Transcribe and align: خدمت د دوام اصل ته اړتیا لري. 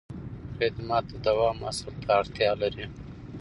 خدمت 0.57 1.03
د 1.09 1.13
دوام 1.25 1.57
اصل 1.69 1.91
ته 2.03 2.09
اړتیا 2.19 2.51
لري. 2.61 2.85